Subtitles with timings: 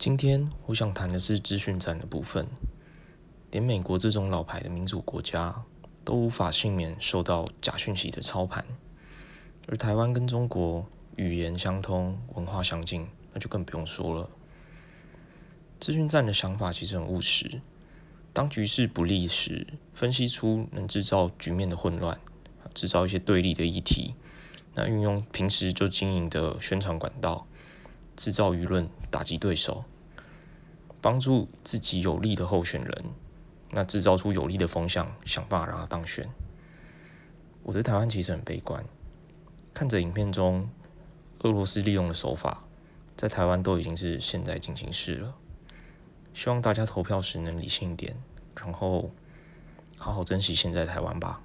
[0.00, 2.46] 今天我想谈的是资讯战的部分。
[3.50, 5.54] 连美国这种老牌的民主国家
[6.06, 8.64] 都无法幸免受到假讯息的操盘，
[9.68, 10.86] 而台湾跟中国
[11.16, 14.30] 语言相通、文化相近，那就更不用说了。
[15.78, 17.60] 资讯战的想法其实很务实，
[18.32, 22.18] 当局势不利时，分析出能制造局面的混乱，
[22.72, 24.14] 制造一些对立的议题，
[24.74, 27.46] 那运用平时就经营的宣传管道。
[28.20, 29.82] 制造舆论打击对手，
[31.00, 33.04] 帮助自己有利的候选人，
[33.70, 36.28] 那制造出有利的风向，想办法让他当选。
[37.62, 38.84] 我对台湾其实很悲观，
[39.72, 40.68] 看着影片中
[41.38, 42.64] 俄罗斯利用的手法，
[43.16, 45.34] 在台湾都已经是现在进行式了。
[46.34, 48.14] 希望大家投票时能理性一点，
[48.54, 49.10] 然后
[49.96, 51.40] 好好珍惜现在台湾吧。